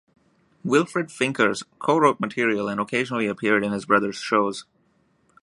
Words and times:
Wilfried 0.65 1.11
Finkers 1.11 1.61
co-wrote 1.77 2.19
material 2.19 2.67
and 2.67 2.79
occasionally 2.81 3.27
appeared 3.27 3.63
in 3.63 3.71
his 3.71 3.85
brother's 3.85 4.15
shows. 4.17 4.65